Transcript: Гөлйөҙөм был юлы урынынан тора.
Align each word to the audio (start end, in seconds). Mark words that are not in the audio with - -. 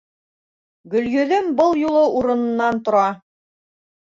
Гөлйөҙөм 0.93 1.51
был 1.59 1.77
юлы 1.83 2.01
урынынан 2.21 2.81
тора. 2.89 3.05